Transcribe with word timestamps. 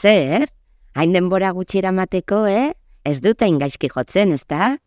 Zer, 0.00 0.46
hain 0.96 1.12
denbora 1.12 1.50
gutxi 1.52 1.76
eramateko, 1.82 2.46
eh? 2.48 2.70
Ez 3.04 3.18
dut 3.20 3.42
hain 3.44 3.58
gaizki 3.60 3.90
jotzen, 3.92 4.32
ezta? 4.32 4.78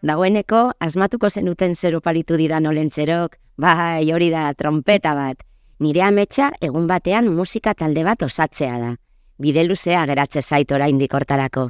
Dagoeneko, 0.00 0.62
asmatuko 0.80 1.28
zenuten 1.28 1.76
zer 1.76 1.98
oparitu 2.00 2.40
didan 2.40 2.70
olentzerok, 2.72 3.36
bai, 3.60 4.08
hori 4.12 4.30
da, 4.32 4.46
trompeta 4.56 5.12
bat. 5.18 5.44
Nire 5.84 6.06
ametsa 6.08 6.54
egun 6.64 6.88
batean 6.88 7.28
musika 7.36 7.74
talde 7.74 8.04
bat 8.08 8.24
osatzea 8.24 8.80
da. 8.80 8.94
Bide 9.36 9.68
luzea 9.68 10.06
geratze 10.08 10.40
zait 10.40 10.72
oraindik 10.72 11.12
hortarako. 11.12 11.68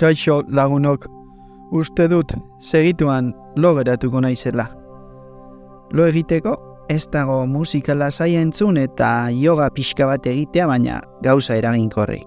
Kaixo 0.00 0.42
lagunok, 0.48 1.06
uste 1.72 2.08
dut 2.08 2.34
segituan 2.58 3.34
lo 3.56 3.74
geratuko 3.76 4.20
naizela. 4.20 4.68
Lo 5.92 6.04
egiteko 6.04 6.69
ez 6.90 7.06
dago 7.12 7.46
musikala 7.46 8.10
zaia 8.10 8.40
entzun 8.42 8.76
eta 8.80 9.30
yoga 9.30 9.68
pixka 9.70 10.08
bat 10.10 10.24
egitea 10.26 10.66
baina 10.66 10.98
gauza 11.22 11.54
eraginkorri. 11.54 12.24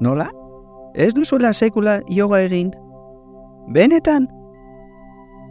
Nola? 0.00 0.30
Ez 0.94 1.12
duzuela 1.14 1.52
sekula 1.52 1.98
yoga 2.08 2.40
egin? 2.40 2.70
Benetan? 3.76 4.26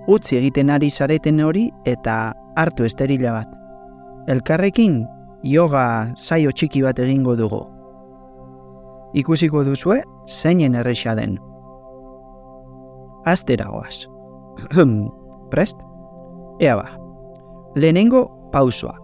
Utzi 0.09 0.39
egiten 0.39 0.71
ari 0.73 0.89
zareten 0.89 1.43
hori 1.45 1.67
eta 1.85 2.33
hartu 2.57 2.87
esterila 2.89 3.35
bat. 3.37 3.51
Elkarrekin 4.33 5.03
yoga 5.45 5.83
zaio 6.17 6.51
txiki 6.51 6.81
bat 6.81 6.97
egingo 6.99 7.35
dugu. 7.37 7.61
Ikusiko 9.13 9.61
duzue, 9.65 10.01
zeinen 10.25 10.75
erresa 10.81 11.13
den. 11.17 11.37
Azteragoaz. 13.29 14.07
Prest? 15.53 15.77
Ea 16.59 16.75
ba. 16.81 16.98
Lehenengo 17.75 18.49
pausoa. 18.51 18.97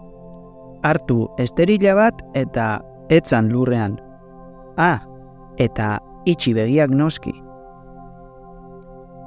Hartu 0.83 1.29
esterila 1.37 1.95
bat 1.97 2.21
eta 2.33 2.81
etzan 3.09 3.49
lurrean. 3.53 3.97
Ah, 4.77 5.01
eta 5.57 5.99
itxi 6.25 6.53
begiak 6.53 6.89
noski. 6.89 7.33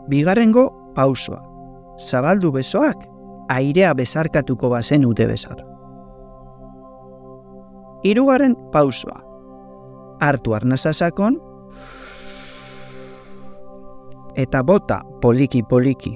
Bigarrengo 0.09 0.69
pausoa. 0.95 1.43
Zabaldu 1.99 2.53
besoak, 2.55 3.07
airea 3.51 3.95
bezarkatuko 3.95 4.71
bazen 4.71 5.07
ute 5.07 5.27
bezar. 5.27 5.65
Hirugarren 8.03 8.55
pausoa. 8.73 9.19
Hartu 10.21 10.55
arnazasakon, 10.55 11.39
eta 14.39 14.63
bota 14.63 15.03
poliki 15.21 15.63
poliki. 15.63 16.15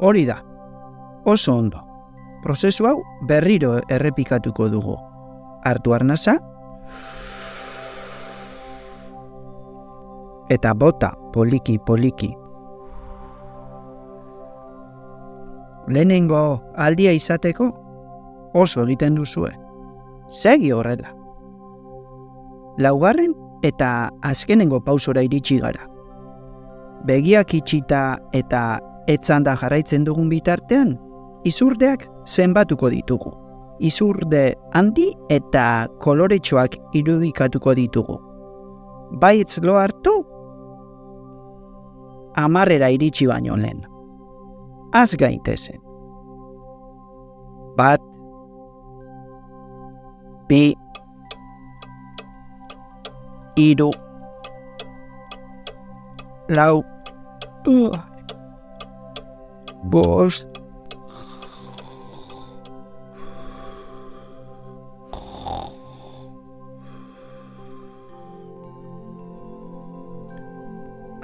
Hori 0.00 0.24
da, 0.26 0.42
oso 1.24 1.56
ondo. 1.56 1.80
Prozesu 2.42 2.86
hau 2.86 2.98
berriro 3.28 3.78
errepikatuko 3.88 4.68
dugu. 4.68 4.96
Hartu 5.64 5.94
arnasa, 5.96 6.38
eta 10.48 10.74
bota 10.74 11.14
poliki 11.32 11.78
poliki. 11.78 12.34
Lehenengo 15.88 16.62
aldia 16.76 17.12
izateko 17.12 17.70
oso 18.54 18.84
egiten 18.84 19.16
duzue. 19.18 19.50
Segi 20.28 20.72
horrela. 20.72 21.12
Laugarren 22.78 23.34
eta 23.62 24.10
azkenengo 24.22 24.80
pausora 24.84 25.22
iritsi 25.22 25.58
gara. 25.60 25.88
Begiak 27.04 27.52
itxita 27.54 28.16
eta 28.32 28.80
etzanda 29.08 29.54
jarraitzen 29.60 30.04
dugun 30.04 30.28
bitartean, 30.28 30.94
izurdeak 31.44 32.06
zenbatuko 32.26 32.90
ditugu. 32.90 33.32
Izurde 33.84 34.54
handi 34.72 35.08
eta 35.34 35.88
koloretxoak 36.00 36.76
irudikatuko 36.94 37.74
ditugu. 37.74 38.20
Baitz 39.20 39.58
lo 39.62 39.74
hartu? 39.78 40.14
Amarrera 42.38 42.88
iritsi 42.90 43.26
baino 43.26 43.56
lehen. 43.56 43.82
Az 44.92 45.16
gaitezen. 45.18 45.80
Bat, 47.76 48.00
bi, 50.48 50.74
iru, 53.58 53.90
lau, 56.48 56.84
uh, 57.66 58.13
bost, 59.90 60.54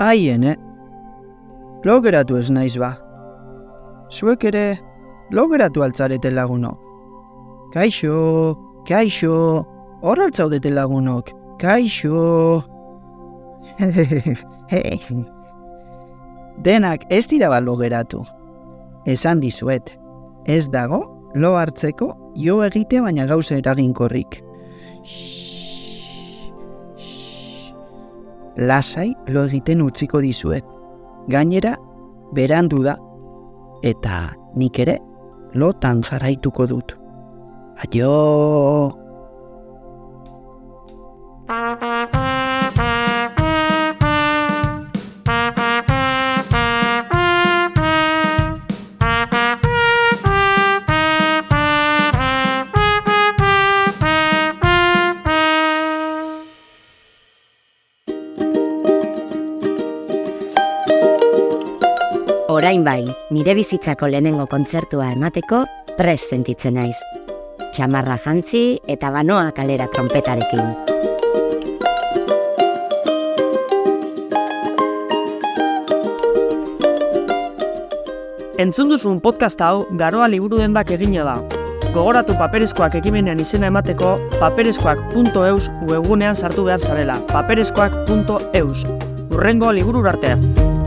Haien, 0.00 0.44
eh? 0.48 0.56
Logeratu 1.84 2.38
ez 2.40 2.48
naiz 2.48 2.78
ba. 2.80 2.94
Zuek 4.08 4.46
ere, 4.48 4.78
logeratu 5.30 5.84
altzarete 5.84 6.30
lagunok. 6.32 6.78
Kaixo, 7.74 8.56
kaixo, 8.88 9.60
hor 10.00 10.22
altzaudete 10.24 10.72
lagunok. 10.72 11.28
Kaixo. 11.60 12.64
Denak 16.64 17.04
ez 17.12 17.26
dira 17.28 17.52
ba 17.52 17.60
logeratu. 17.60 18.24
Esan 19.06 19.40
dizuet, 19.40 19.94
ez 20.44 20.68
dago 20.70 21.00
lo 21.34 21.54
hartzeko 21.56 22.10
jo 22.36 22.60
egite 22.64 23.00
baina 23.00 23.26
gauza 23.26 23.56
eraginkorrik. 23.56 24.42
Lasai 28.60 29.14
lo 29.28 29.46
egiten 29.48 29.80
utziko 29.82 30.20
dizuet. 30.20 30.64
Gainera, 31.30 31.76
berandu 32.36 32.82
da, 32.84 32.96
eta 33.82 34.34
nik 34.56 34.78
ere 34.84 34.98
lotan 35.54 36.02
jarraituko 36.04 36.66
dut. 36.66 36.96
Aio! 37.80 39.09
Orain 62.50 62.82
bai, 62.82 63.04
nire 63.30 63.52
bizitzako 63.54 64.08
lehenengo 64.10 64.48
kontzertua 64.50 65.12
emateko 65.14 65.60
pres 65.94 66.24
sentitzen 66.32 66.74
naiz. 66.74 66.96
Txamarra 67.70 68.16
jantzi 68.18 68.80
eta 68.90 69.12
banoa 69.14 69.52
kalera 69.54 69.86
trompetarekin. 69.94 70.72
Entzun 78.58 78.90
duzun 78.90 79.22
podcast 79.22 79.62
hau 79.62 79.86
garoa 80.02 80.26
liburu 80.26 80.58
dendak 80.58 80.90
egina 80.98 81.22
da. 81.30 81.36
Gogoratu 81.94 82.34
paperezkoak 82.34 82.98
ekimenean 82.98 83.38
izena 83.46 83.70
emateko 83.70 84.16
paperezkoak.eus 84.42 85.70
webgunean 85.86 86.34
sartu 86.34 86.66
behar 86.66 86.82
zarela. 86.82 87.14
paperezkoak.eus. 87.30 88.86
Urrengo 89.30 89.70
liburu 89.70 90.02
artean. 90.10 90.79